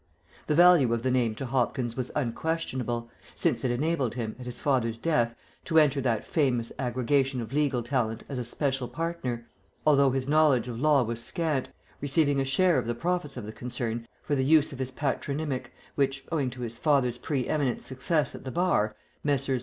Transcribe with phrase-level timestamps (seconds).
[0.47, 4.59] The value of the name to Hopkins was unquestionable, since it enabled him, at his
[4.59, 5.35] father's death,
[5.65, 9.45] to enter that famous aggregation of legal talent as a special partner,
[9.85, 11.69] although his knowledge of law was scant,
[12.01, 15.71] receiving a share of the profits of the concern for the use of his patronymic,
[15.93, 19.59] which, owing to his father's pre eminent success at the Bar, Messrs.